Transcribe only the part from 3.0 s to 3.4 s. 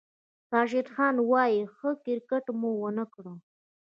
کړ"